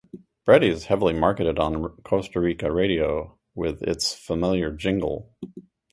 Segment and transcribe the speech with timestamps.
[0.47, 5.31] Breddy is heavily marketed on Costa Rican radio, with its familiar jingle.